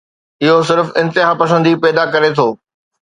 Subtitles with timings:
[0.43, 2.47] اهو صرف انتهاپسندي پيدا ڪري ٿو.